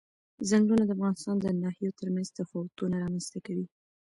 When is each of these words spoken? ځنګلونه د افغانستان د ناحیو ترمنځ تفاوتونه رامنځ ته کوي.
ځنګلونه 0.49 0.83
د 0.85 0.91
افغانستان 0.95 1.35
د 1.39 1.45
ناحیو 1.61 1.97
ترمنځ 1.99 2.27
تفاوتونه 2.37 2.95
رامنځ 3.03 3.25
ته 3.33 3.39
کوي. 3.45 3.67